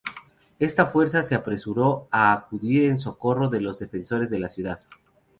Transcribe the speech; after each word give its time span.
Esta 0.57 0.87
fuerza 0.87 1.21
se 1.21 1.35
apresuró 1.35 2.07
a 2.09 2.33
acudir 2.33 2.85
en 2.85 2.97
socorro 2.97 3.49
de 3.49 3.61
los 3.61 3.77
defensores 3.77 4.31
de 4.31 4.39
la 4.39 4.49
ciudad. 4.49 4.79